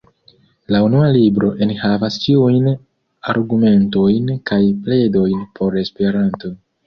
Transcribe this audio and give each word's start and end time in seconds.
La 0.75 0.79
Unua 0.85 1.09
Libro 1.15 1.49
enhavas 1.65 2.17
ĉiujn 2.23 2.71
argumentojn 3.35 4.33
kaj 4.53 4.59
pledojn 4.87 5.47
por 5.61 5.81
Esperanto. 5.85 6.55